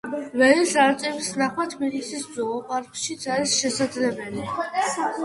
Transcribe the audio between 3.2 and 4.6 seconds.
არის შესაძლებელი.